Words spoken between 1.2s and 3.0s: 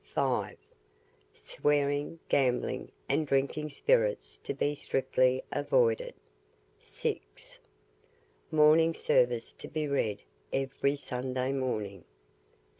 Swearing, gambling,